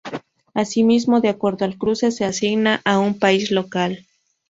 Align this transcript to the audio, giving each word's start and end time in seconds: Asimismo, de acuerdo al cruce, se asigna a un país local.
Asimismo, 0.55 1.21
de 1.21 1.29
acuerdo 1.29 1.63
al 1.63 1.77
cruce, 1.77 2.09
se 2.09 2.25
asigna 2.25 2.81
a 2.85 2.97
un 2.97 3.19
país 3.19 3.51
local. 3.51 4.07